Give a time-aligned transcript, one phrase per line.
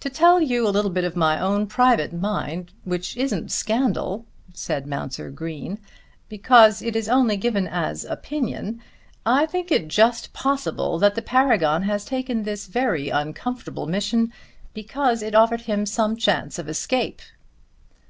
[0.00, 4.86] To tell you a little bit of my own private mind, which isn't scandal," said
[4.86, 5.78] Mounser Green,
[6.28, 8.82] "because it is only given as opinion,
[9.24, 14.34] I think it just possible that the Paragon has taken this very uncomfortable mission
[14.74, 17.22] because it offered him some chance of escape."